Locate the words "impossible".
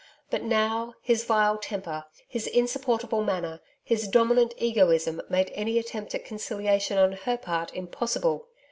7.75-8.47